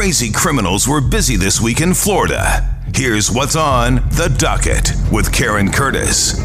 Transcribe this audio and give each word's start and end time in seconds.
crazy 0.00 0.32
criminals 0.32 0.88
were 0.88 1.02
busy 1.02 1.36
this 1.36 1.60
week 1.60 1.82
in 1.82 1.92
Florida. 1.92 2.74
Here's 2.94 3.30
what's 3.30 3.54
on 3.54 3.96
the 3.96 4.34
docket 4.38 4.92
with 5.12 5.30
Karen 5.30 5.70
Curtis. 5.70 6.40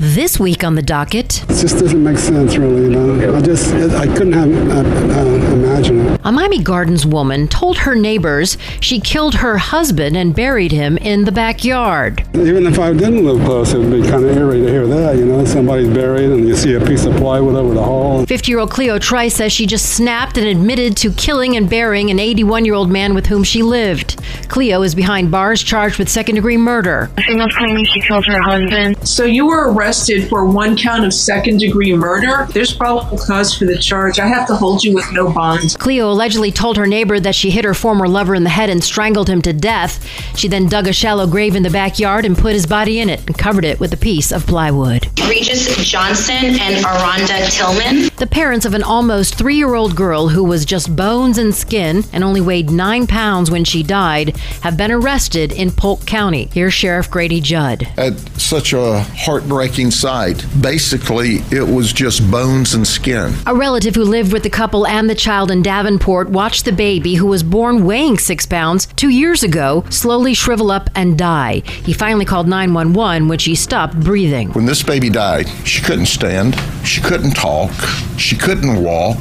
This 0.00 0.38
week 0.38 0.62
on 0.62 0.76
the 0.76 0.82
docket, 0.82 1.42
It 1.50 1.56
just 1.60 1.80
doesn't 1.80 2.04
make 2.04 2.18
sense, 2.18 2.56
really. 2.56 2.82
You 2.82 2.90
know, 2.90 3.36
I 3.36 3.40
just 3.40 3.74
I 3.74 4.06
couldn't 4.06 4.32
have 4.32 4.48
uh, 4.70 4.88
uh, 5.18 5.24
imagined 5.54 6.06
it. 6.10 6.20
a 6.22 6.30
Miami 6.30 6.62
Gardens 6.62 7.04
woman 7.04 7.48
told 7.48 7.78
her 7.78 7.96
neighbors 7.96 8.56
she 8.80 9.00
killed 9.00 9.34
her 9.34 9.58
husband 9.58 10.16
and 10.16 10.36
buried 10.36 10.70
him 10.70 10.98
in 10.98 11.24
the 11.24 11.32
backyard. 11.32 12.24
Even 12.36 12.68
if 12.68 12.78
I 12.78 12.92
didn't 12.92 13.24
live 13.24 13.44
close, 13.44 13.72
it 13.72 13.78
would 13.78 13.90
be 13.90 14.08
kind 14.08 14.24
of 14.24 14.36
eerie 14.36 14.60
to 14.60 14.68
hear 14.70 14.86
that. 14.86 15.16
You 15.16 15.24
know, 15.24 15.44
somebody's 15.44 15.88
buried 15.88 16.30
and 16.30 16.46
you 16.46 16.54
see 16.54 16.74
a 16.74 16.80
piece 16.86 17.04
of 17.04 17.16
plywood 17.16 17.56
over 17.56 17.74
the 17.74 17.82
hall. 17.82 18.24
50 18.24 18.52
year 18.52 18.60
old 18.60 18.70
Cleo 18.70 19.00
Trice 19.00 19.34
says 19.34 19.52
she 19.52 19.66
just 19.66 19.96
snapped 19.96 20.38
and 20.38 20.46
admitted 20.46 20.96
to 20.98 21.10
killing 21.14 21.56
and 21.56 21.68
burying 21.68 22.12
an 22.12 22.20
81 22.20 22.64
year 22.64 22.74
old 22.74 22.88
man 22.88 23.14
with 23.14 23.26
whom 23.26 23.42
she 23.42 23.64
lived. 23.64 24.22
Cleo 24.48 24.82
is 24.82 24.94
behind 24.94 25.32
bars 25.32 25.60
charged 25.60 25.98
with 25.98 26.08
second 26.08 26.36
degree 26.36 26.56
murder. 26.56 27.10
Female's 27.26 27.52
claiming 27.56 27.84
she 27.86 28.00
killed 28.02 28.24
her 28.26 28.40
husband. 28.40 28.96
So 29.06 29.24
you 29.24 29.46
were 29.46 29.72
arrested 29.72 29.87
for 30.28 30.44
one 30.44 30.76
count 30.76 31.04
of 31.04 31.14
second 31.14 31.58
degree 31.58 31.94
murder. 31.96 32.46
There's 32.52 32.74
probable 32.74 33.16
cause 33.16 33.56
for 33.56 33.64
the 33.64 33.78
charge. 33.78 34.18
I 34.18 34.26
have 34.26 34.46
to 34.48 34.54
hold 34.54 34.84
you 34.84 34.94
with 34.94 35.10
no 35.12 35.32
bond. 35.32 35.76
Cleo 35.78 36.12
allegedly 36.12 36.52
told 36.52 36.76
her 36.76 36.86
neighbor 36.86 37.18
that 37.18 37.34
she 37.34 37.50
hit 37.50 37.64
her 37.64 37.72
former 37.72 38.06
lover 38.06 38.34
in 38.34 38.44
the 38.44 38.50
head 38.50 38.68
and 38.68 38.84
strangled 38.84 39.30
him 39.30 39.40
to 39.42 39.52
death. 39.54 40.04
She 40.36 40.46
then 40.46 40.66
dug 40.68 40.86
a 40.88 40.92
shallow 40.92 41.26
grave 41.26 41.56
in 41.56 41.62
the 41.62 41.70
backyard 41.70 42.26
and 42.26 42.36
put 42.36 42.52
his 42.52 42.66
body 42.66 43.00
in 43.00 43.08
it 43.08 43.26
and 43.26 43.38
covered 43.38 43.64
it 43.64 43.80
with 43.80 43.92
a 43.94 43.96
piece 43.96 44.30
of 44.30 44.46
plywood. 44.46 45.08
Regis 45.26 45.74
Johnson 45.86 46.58
and 46.60 46.84
Aranda 46.84 47.46
Tillman. 47.50 48.10
The 48.16 48.28
parents 48.30 48.66
of 48.66 48.74
an 48.74 48.82
almost 48.82 49.36
three 49.36 49.56
year 49.56 49.74
old 49.74 49.96
girl 49.96 50.28
who 50.28 50.44
was 50.44 50.64
just 50.66 50.94
bones 50.94 51.38
and 51.38 51.54
skin 51.54 52.02
and 52.12 52.22
only 52.22 52.40
weighed 52.42 52.70
nine 52.70 53.06
pounds 53.06 53.50
when 53.50 53.64
she 53.64 53.82
died 53.82 54.36
have 54.62 54.76
been 54.76 54.90
arrested 54.90 55.52
in 55.52 55.70
Polk 55.70 56.04
County. 56.04 56.48
Here's 56.52 56.74
Sheriff 56.74 57.10
Grady 57.10 57.40
Judd. 57.40 57.88
at 57.96 58.18
such 58.38 58.72
a 58.72 59.00
heartbreaking 59.14 59.77
sight. 59.86 60.44
Basically, 60.60 61.36
it 61.50 61.66
was 61.66 61.92
just 61.92 62.28
bones 62.30 62.74
and 62.74 62.86
skin. 62.86 63.32
A 63.46 63.54
relative 63.54 63.94
who 63.94 64.02
lived 64.02 64.32
with 64.32 64.42
the 64.42 64.50
couple 64.50 64.86
and 64.86 65.08
the 65.08 65.14
child 65.14 65.52
in 65.52 65.62
Davenport 65.62 66.28
watched 66.28 66.64
the 66.64 66.72
baby, 66.72 67.14
who 67.14 67.26
was 67.26 67.44
born 67.44 67.86
weighing 67.86 68.18
six 68.18 68.44
pounds 68.44 68.86
two 68.96 69.08
years 69.08 69.44
ago, 69.44 69.84
slowly 69.88 70.34
shrivel 70.34 70.72
up 70.72 70.90
and 70.96 71.16
die. 71.16 71.62
He 71.84 71.92
finally 71.92 72.24
called 72.24 72.48
911 72.48 73.28
when 73.28 73.38
she 73.38 73.54
stopped 73.54 73.98
breathing. 74.00 74.50
When 74.52 74.66
this 74.66 74.82
baby 74.82 75.08
died, 75.08 75.48
she 75.64 75.80
couldn't 75.80 76.06
stand, 76.06 76.56
she 76.84 77.00
couldn't 77.00 77.36
talk, 77.36 77.70
she 78.18 78.36
couldn't 78.36 78.82
walk 78.82 79.18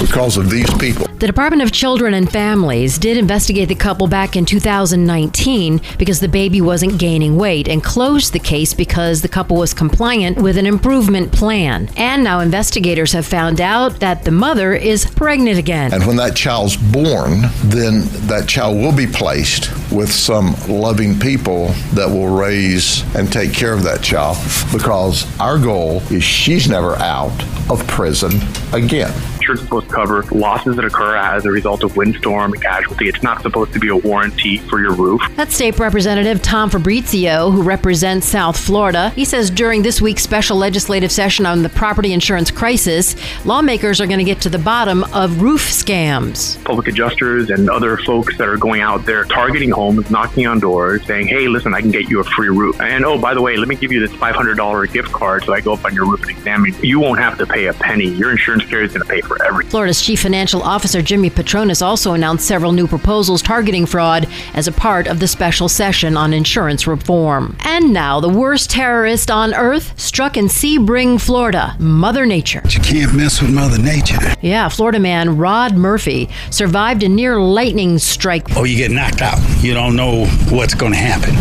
because 0.00 0.36
of 0.36 0.50
these 0.50 0.72
people. 0.74 1.06
The 1.18 1.26
Department 1.26 1.62
of 1.62 1.72
Children 1.72 2.12
and 2.12 2.30
Families 2.30 2.98
did 2.98 3.16
investigate 3.16 3.68
the 3.68 3.74
couple 3.74 4.06
back 4.06 4.36
in 4.36 4.44
2019 4.44 5.80
because 5.98 6.20
the 6.20 6.28
baby 6.28 6.60
wasn't 6.60 6.98
gaining 6.98 7.38
weight 7.38 7.68
and 7.68 7.82
closed 7.82 8.34
the 8.34 8.38
case 8.38 8.74
because 8.74 9.22
the 9.22 9.28
couple 9.28 9.55
was 9.56 9.74
compliant 9.74 10.38
with 10.38 10.56
an 10.56 10.66
improvement 10.66 11.32
plan. 11.32 11.90
And 11.96 12.24
now 12.24 12.40
investigators 12.40 13.12
have 13.12 13.26
found 13.26 13.60
out 13.60 14.00
that 14.00 14.24
the 14.24 14.30
mother 14.30 14.74
is 14.74 15.04
pregnant 15.06 15.58
again. 15.58 15.92
And 15.92 16.06
when 16.06 16.16
that 16.16 16.36
child's 16.36 16.76
born, 16.76 17.42
then 17.64 18.02
that 18.28 18.46
child 18.48 18.76
will 18.76 18.94
be 18.94 19.06
placed 19.06 19.70
with 19.90 20.12
some 20.12 20.54
loving 20.68 21.18
people 21.18 21.68
that 21.94 22.08
will 22.08 22.28
raise 22.28 23.02
and 23.14 23.32
take 23.32 23.52
care 23.52 23.72
of 23.72 23.82
that 23.84 24.02
child 24.02 24.36
because 24.72 25.26
our 25.40 25.58
goal 25.58 26.02
is 26.12 26.22
she's 26.22 26.68
never 26.68 26.96
out 26.96 27.38
of 27.70 27.86
prison 27.86 28.32
again. 28.72 29.12
Insurance 29.46 29.60
is 29.60 29.68
supposed 29.68 29.88
to 29.88 29.94
cover 29.94 30.22
losses 30.32 30.74
that 30.74 30.84
occur 30.84 31.16
as 31.16 31.44
a 31.44 31.50
result 31.52 31.84
of 31.84 31.96
windstorm 31.96 32.52
and 32.52 32.60
casualty. 32.60 33.06
It's 33.06 33.22
not 33.22 33.42
supposed 33.42 33.72
to 33.74 33.78
be 33.78 33.86
a 33.90 33.96
warranty 33.96 34.58
for 34.58 34.80
your 34.80 34.92
roof. 34.92 35.22
That's 35.36 35.54
State 35.54 35.78
Representative 35.78 36.42
Tom 36.42 36.68
Fabricio, 36.68 37.52
who 37.52 37.62
represents 37.62 38.26
South 38.26 38.58
Florida. 38.58 39.10
He 39.10 39.24
says 39.24 39.48
during 39.48 39.82
this 39.82 40.00
week's 40.00 40.24
special 40.24 40.56
legislative 40.56 41.12
session 41.12 41.46
on 41.46 41.62
the 41.62 41.68
property 41.68 42.12
insurance 42.12 42.50
crisis, 42.50 43.14
lawmakers 43.46 44.00
are 44.00 44.08
going 44.08 44.18
to 44.18 44.24
get 44.24 44.40
to 44.40 44.48
the 44.48 44.58
bottom 44.58 45.04
of 45.14 45.40
roof 45.40 45.60
scams. 45.60 46.62
Public 46.64 46.88
adjusters 46.88 47.48
and 47.50 47.70
other 47.70 47.98
folks 47.98 48.36
that 48.38 48.48
are 48.48 48.56
going 48.56 48.80
out 48.80 49.06
there 49.06 49.22
targeting 49.26 49.70
homes, 49.70 50.10
knocking 50.10 50.48
on 50.48 50.58
doors, 50.58 51.06
saying, 51.06 51.28
hey, 51.28 51.46
listen, 51.46 51.72
I 51.72 51.82
can 51.82 51.92
get 51.92 52.10
you 52.10 52.18
a 52.18 52.24
free 52.24 52.48
roof. 52.48 52.80
And 52.80 53.04
oh, 53.04 53.16
by 53.16 53.32
the 53.32 53.40
way, 53.40 53.56
let 53.56 53.68
me 53.68 53.76
give 53.76 53.92
you 53.92 54.00
this 54.00 54.10
$500 54.18 54.92
gift 54.92 55.12
card 55.12 55.44
so 55.44 55.54
I 55.54 55.60
go 55.60 55.74
up 55.74 55.84
on 55.84 55.94
your 55.94 56.06
roof 56.10 56.22
and 56.22 56.30
examine. 56.30 56.74
you. 56.74 56.96
You 56.96 56.98
won't 56.98 57.20
have 57.20 57.38
to 57.38 57.46
pay 57.46 57.66
a 57.66 57.74
penny. 57.74 58.08
Your 58.08 58.32
insurance 58.32 58.64
carrier 58.64 58.86
is 58.86 58.92
going 58.92 59.06
to 59.06 59.08
pay 59.08 59.20
for 59.20 59.35
everything. 59.44 59.70
Florida's 59.70 60.00
Chief 60.00 60.20
Financial 60.20 60.62
Officer 60.62 61.02
Jimmy 61.02 61.30
Patronis 61.30 61.82
also 61.82 62.12
announced 62.12 62.46
several 62.46 62.72
new 62.72 62.86
proposals 62.86 63.42
targeting 63.42 63.86
fraud 63.86 64.28
as 64.54 64.68
a 64.68 64.72
part 64.72 65.06
of 65.06 65.20
the 65.20 65.28
special 65.28 65.68
session 65.68 66.16
on 66.16 66.32
insurance 66.32 66.86
reform. 66.86 67.56
And 67.60 67.92
now, 67.92 68.20
the 68.20 68.28
worst 68.28 68.70
terrorist 68.70 69.30
on 69.30 69.54
earth 69.54 69.98
struck 69.98 70.36
in 70.36 70.46
Sebring, 70.46 71.20
Florida 71.20 71.76
Mother 71.78 72.26
Nature. 72.26 72.62
You 72.68 72.80
can't 72.80 73.14
mess 73.14 73.40
with 73.42 73.52
Mother 73.52 73.78
Nature. 73.78 74.18
Yeah, 74.40 74.68
Florida 74.68 74.98
man 74.98 75.36
Rod 75.36 75.74
Murphy 75.76 76.28
survived 76.50 77.02
a 77.02 77.08
near 77.08 77.40
lightning 77.40 77.98
strike. 77.98 78.56
Oh, 78.56 78.64
you 78.64 78.76
get 78.76 78.90
knocked 78.90 79.22
out. 79.22 79.38
You 79.62 79.74
don't 79.74 79.96
know 79.96 80.26
what's 80.50 80.74
going 80.74 80.92
to 80.92 80.98
happen. 80.98 81.34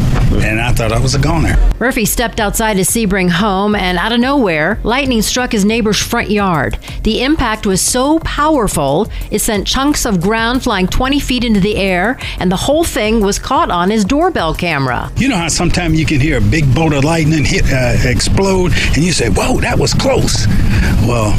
And 0.44 0.60
I 0.60 0.74
thought 0.74 0.92
I 0.92 1.00
was 1.00 1.16
a 1.16 1.20
goner. 1.20 1.56
Murphy 1.80 2.06
stepped 2.06 2.40
outside 2.40 2.78
his 2.78 2.90
Sebring 2.90 3.30
home, 3.30 3.76
and 3.76 3.98
out 3.98 4.12
of 4.12 4.20
nowhere, 4.20 4.80
lightning 4.84 5.22
struck 5.22 5.52
his 5.52 5.64
neighbor's 5.64 6.02
front 6.02 6.30
yard. 6.30 6.78
The 7.04 7.24
impact 7.24 7.66
was 7.66 7.82
so 7.86 8.20
powerful, 8.20 9.08
it 9.32 9.40
sent 9.40 9.68
chunks 9.68 10.06
of 10.06 10.22
ground 10.22 10.64
flying 10.64 10.88
20 10.88 11.20
feet 11.20 11.44
into 11.44 11.60
the 11.60 11.76
air, 11.76 12.18
and 12.40 12.52
the 12.52 12.56
whole 12.56 12.84
thing 12.84 13.22
was 13.22 13.40
caught 13.40 13.72
on 13.72 13.90
his 13.90 14.04
doorbell 14.06 14.54
camera. 14.54 15.12
You 15.18 15.30
know 15.30 15.38
how 15.38 15.48
sometimes 15.48 16.00
you 16.00 16.06
can 16.06 16.20
hear 16.20 16.38
a 16.38 16.42
big 16.42 16.74
bolt 16.74 16.94
of 16.94 17.04
lightning 17.04 17.46
hit, 17.46 17.66
uh, 17.72 17.96
explode, 18.10 18.74
and 18.96 19.04
you 19.04 19.12
say, 19.12 19.30
"Whoa, 19.30 19.60
that 19.62 19.78
was 19.78 19.94
close." 19.94 20.48
Well, 21.08 21.32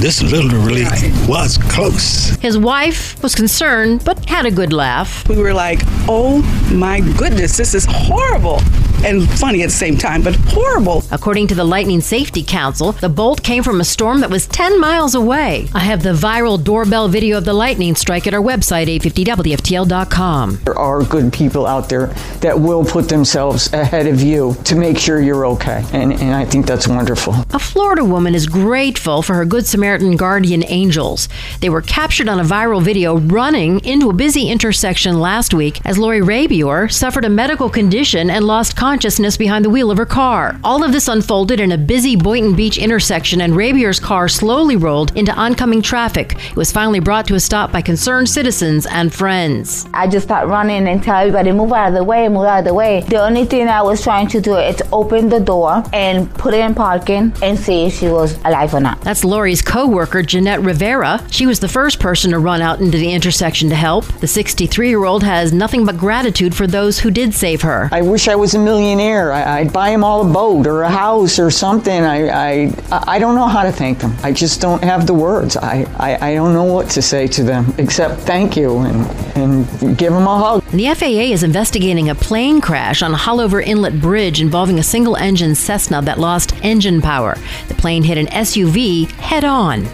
this 0.00 0.22
literally 0.22 0.84
was 1.26 1.56
close. 1.56 2.36
His 2.42 2.58
wife 2.58 3.22
was 3.22 3.34
concerned, 3.34 4.04
but 4.04 4.28
had 4.28 4.44
a 4.44 4.50
good 4.50 4.72
laugh. 4.72 5.26
We 5.28 5.38
were 5.38 5.54
like, 5.54 5.80
oh 6.08 6.42
my 6.70 7.00
goodness, 7.16 7.56
this 7.56 7.74
is 7.74 7.86
horrible. 7.88 8.60
And 9.04 9.28
funny 9.38 9.62
at 9.62 9.66
the 9.66 9.74
same 9.74 9.98
time, 9.98 10.22
but 10.22 10.34
horrible. 10.48 11.02
According 11.12 11.48
to 11.48 11.54
the 11.54 11.64
Lightning 11.64 12.00
Safety 12.00 12.42
Council, 12.42 12.92
the 12.92 13.08
bolt 13.10 13.42
came 13.42 13.62
from 13.62 13.80
a 13.80 13.84
storm 13.84 14.20
that 14.20 14.30
was 14.30 14.46
10 14.46 14.80
miles 14.80 15.14
away. 15.14 15.68
I 15.74 15.80
have 15.80 16.02
the 16.02 16.14
viral 16.14 16.62
doorbell 16.62 17.08
video 17.08 17.36
of 17.36 17.44
the 17.44 17.52
lightning 17.52 17.94
strike 17.96 18.26
at 18.26 18.32
our 18.32 18.40
website, 18.40 18.86
850WFTL.com. 19.00 20.60
There 20.64 20.78
are 20.78 21.04
good 21.04 21.32
people 21.34 21.66
out 21.66 21.90
there 21.90 22.06
that 22.40 22.58
will 22.58 22.82
put 22.82 23.10
themselves 23.10 23.70
ahead 23.74 24.06
of 24.06 24.22
you 24.22 24.56
to 24.64 24.74
make 24.74 24.98
sure 24.98 25.20
you're 25.20 25.46
okay. 25.48 25.84
And, 25.92 26.14
and 26.14 26.34
I 26.34 26.46
think 26.46 26.64
that's 26.64 26.88
wonderful. 26.88 27.34
A 27.52 27.58
Florida 27.58 28.04
woman 28.04 28.34
is 28.34 28.46
grateful 28.46 29.20
for 29.20 29.34
her 29.34 29.44
Good 29.44 29.66
Samaritan 29.66 30.16
guardian 30.16 30.64
angels. 30.66 31.28
They 31.60 31.68
were 31.68 31.82
captured 31.82 32.28
on 32.30 32.40
a 32.40 32.44
viral 32.44 32.82
video 32.82 33.18
running 33.18 33.84
into 33.84 34.08
a 34.08 34.14
busy 34.14 34.48
intersection 34.48 35.20
last 35.20 35.52
week 35.52 35.84
as 35.84 35.98
Lori 35.98 36.20
Rabior 36.20 36.90
suffered 36.90 37.26
a 37.26 37.28
medical 37.28 37.68
condition 37.68 38.30
and 38.30 38.46
lost 38.46 38.76
consciousness 38.76 38.93
behind 38.94 39.64
the 39.64 39.70
wheel 39.70 39.90
of 39.90 39.98
her 39.98 40.06
car. 40.06 40.58
All 40.62 40.84
of 40.84 40.92
this 40.92 41.08
unfolded 41.08 41.58
in 41.58 41.72
a 41.72 41.78
busy 41.78 42.14
Boynton 42.14 42.54
Beach 42.54 42.78
intersection, 42.78 43.40
and 43.40 43.56
Rabier's 43.56 43.98
car 43.98 44.28
slowly 44.28 44.76
rolled 44.76 45.16
into 45.16 45.34
oncoming 45.34 45.82
traffic. 45.82 46.36
It 46.50 46.56
was 46.56 46.70
finally 46.70 47.00
brought 47.00 47.26
to 47.26 47.34
a 47.34 47.40
stop 47.40 47.72
by 47.72 47.82
concerned 47.82 48.28
citizens 48.28 48.86
and 48.86 49.12
friends. 49.12 49.86
I 49.92 50.06
just 50.06 50.26
start 50.26 50.48
running 50.48 50.86
and 50.86 51.02
tell 51.02 51.16
everybody 51.16 51.50
move 51.50 51.72
out 51.72 51.88
of 51.88 51.94
the 51.94 52.04
way, 52.04 52.28
move 52.28 52.44
out 52.44 52.60
of 52.60 52.64
the 52.66 52.74
way. 52.74 53.00
The 53.00 53.20
only 53.20 53.44
thing 53.44 53.68
I 53.68 53.82
was 53.82 54.02
trying 54.02 54.28
to 54.28 54.40
do 54.40 54.56
is 54.56 54.80
open 54.92 55.28
the 55.28 55.40
door 55.40 55.82
and 55.92 56.32
put 56.34 56.54
it 56.54 56.60
in 56.60 56.74
parking 56.74 57.32
and 57.42 57.58
see 57.58 57.86
if 57.86 57.94
she 57.94 58.08
was 58.08 58.38
alive 58.44 58.72
or 58.74 58.80
not. 58.80 59.00
That's 59.00 59.24
Lori's 59.24 59.60
co-worker 59.60 60.22
Jeanette 60.22 60.62
Rivera. 60.62 61.20
She 61.30 61.46
was 61.46 61.58
the 61.58 61.68
first 61.68 61.98
person 61.98 62.30
to 62.30 62.38
run 62.38 62.62
out 62.62 62.80
into 62.80 62.96
the 62.98 63.12
intersection 63.12 63.68
to 63.70 63.74
help. 63.74 64.04
The 64.20 64.28
63-year-old 64.28 65.24
has 65.24 65.52
nothing 65.52 65.84
but 65.84 65.96
gratitude 65.96 66.54
for 66.54 66.66
those 66.66 67.00
who 67.00 67.10
did 67.10 67.34
save 67.34 67.62
her. 67.62 67.88
I 67.90 68.02
wish 68.02 68.28
I 68.28 68.36
was 68.36 68.54
a 68.54 68.58
millionaire. 68.74 69.32
I, 69.32 69.60
I'd 69.60 69.72
buy 69.72 69.90
them 69.90 70.02
all 70.02 70.28
a 70.28 70.32
boat 70.32 70.66
or 70.66 70.82
a 70.82 70.90
house 70.90 71.38
or 71.38 71.50
something. 71.50 72.02
I, 72.02 72.66
I, 72.66 72.72
I 72.90 73.18
don't 73.18 73.36
know 73.36 73.46
how 73.46 73.62
to 73.62 73.70
thank 73.70 74.00
them. 74.00 74.16
I 74.22 74.32
just 74.32 74.60
don't 74.60 74.82
have 74.82 75.06
the 75.06 75.14
words. 75.14 75.56
I, 75.56 75.86
I, 75.96 76.30
I 76.30 76.34
don't 76.34 76.52
know 76.52 76.64
what 76.64 76.90
to 76.90 77.02
say 77.02 77.28
to 77.28 77.44
them 77.44 77.72
except 77.78 78.20
thank 78.22 78.56
you 78.56 78.78
and, 78.78 79.06
and 79.36 79.96
give 79.96 80.12
them 80.12 80.26
a 80.26 80.38
hug. 80.38 80.64
The 80.70 80.92
FAA 80.94 81.32
is 81.32 81.44
investigating 81.44 82.10
a 82.10 82.14
plane 82.16 82.60
crash 82.60 83.02
on 83.02 83.12
Haulover 83.12 83.64
Inlet 83.64 84.00
Bridge 84.00 84.40
involving 84.40 84.78
a 84.80 84.82
single 84.82 85.16
engine 85.16 85.54
Cessna 85.54 86.02
that 86.02 86.18
lost 86.18 86.52
engine 86.64 87.00
power. 87.00 87.36
The 87.68 87.74
plane 87.74 88.02
hit 88.02 88.18
an 88.18 88.26
SUV 88.26 89.10
head 89.12 89.44
on. 89.44 89.84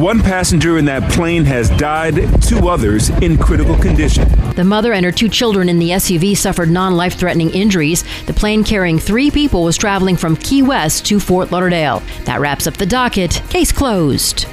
One 0.00 0.20
passenger 0.20 0.78
in 0.78 0.84
that 0.84 1.10
plane 1.12 1.44
has 1.46 1.70
died, 1.70 2.14
two 2.42 2.68
others 2.68 3.10
in 3.10 3.38
critical 3.38 3.76
condition. 3.76 4.28
The 4.56 4.64
mother 4.64 4.92
and 4.92 5.04
her 5.04 5.12
two 5.12 5.28
children 5.28 5.68
in 5.68 5.78
the 5.78 5.90
SUV 5.90 6.36
suffered 6.36 6.70
non 6.70 6.96
life 6.96 7.14
threatening 7.14 7.50
injuries. 7.50 8.04
The 8.26 8.32
plane 8.32 8.64
carrying 8.64 8.98
three 8.98 9.30
people 9.30 9.64
was 9.64 9.76
traveling 9.76 10.16
from 10.16 10.36
Key 10.36 10.62
West 10.62 11.06
to 11.06 11.18
Fort 11.18 11.50
Lauderdale. 11.50 12.02
That 12.24 12.40
wraps 12.40 12.66
up 12.66 12.76
the 12.76 12.86
docket. 12.86 13.42
Case 13.50 13.72
closed. 13.72 14.46